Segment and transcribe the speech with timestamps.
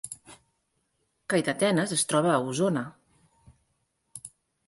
[1.33, 2.85] Calldetenes es troba a Osona